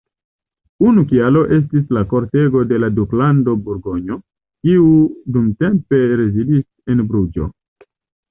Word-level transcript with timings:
Unu 0.91 1.01
kialo 1.09 1.41
estis 1.57 1.91
la 1.97 2.01
kortego 2.13 2.61
de 2.71 2.79
la 2.83 2.87
Duklando 2.99 3.53
Burgonjo, 3.67 4.17
kiu 4.67 4.89
dumtempe 5.37 5.99
rezidis 6.23 6.65
en 6.95 7.05
Bruĝo. 7.13 7.47